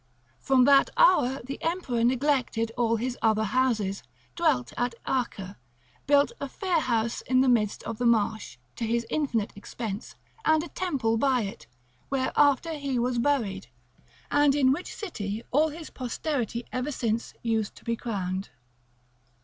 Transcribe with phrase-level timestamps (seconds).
[0.39, 4.01] From that hour the emperor neglected all his other houses,
[4.35, 5.55] dwelt at Ache,
[6.07, 10.63] built a fair house in the midst of the marsh, to his infinite expense, and
[10.63, 11.67] a temple by it,
[12.09, 13.67] where after he was buried,
[14.31, 18.49] and in which city all his posterity ever since use to be crowned.